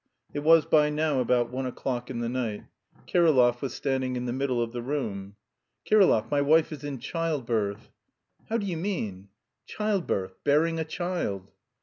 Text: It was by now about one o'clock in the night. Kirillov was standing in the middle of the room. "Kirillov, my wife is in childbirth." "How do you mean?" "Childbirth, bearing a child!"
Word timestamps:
It 0.33 0.39
was 0.39 0.65
by 0.65 0.89
now 0.89 1.19
about 1.19 1.51
one 1.51 1.67
o'clock 1.67 2.09
in 2.09 2.21
the 2.21 2.27
night. 2.27 2.63
Kirillov 3.07 3.61
was 3.61 3.75
standing 3.75 4.15
in 4.15 4.25
the 4.25 4.33
middle 4.33 4.59
of 4.59 4.71
the 4.71 4.81
room. 4.81 5.35
"Kirillov, 5.85 6.31
my 6.31 6.41
wife 6.41 6.71
is 6.71 6.83
in 6.83 6.97
childbirth." 6.97 7.91
"How 8.49 8.57
do 8.57 8.65
you 8.65 8.77
mean?" 8.77 9.27
"Childbirth, 9.67 10.43
bearing 10.43 10.79
a 10.79 10.85
child!" 10.85 11.51